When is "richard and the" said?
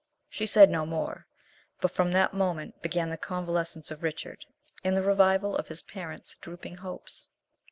4.01-5.03